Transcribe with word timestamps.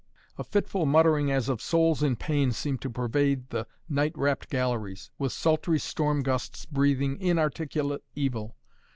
A 0.39 0.43
fitful 0.43 0.87
muttering 0.87 1.29
as 1.31 1.47
of 1.47 1.61
souls 1.61 2.01
in 2.01 2.15
pain 2.15 2.51
seemed 2.53 2.81
to 2.81 2.89
pervade 2.89 3.51
the 3.51 3.67
night 3.87 4.13
wrapped 4.17 4.49
galleries, 4.49 5.11
with 5.19 5.31
sultry 5.31 5.77
storm 5.77 6.23
gusts 6.23 6.65
breathing 6.65 7.21
inarticulate 7.21 8.03
evil. 8.15 8.57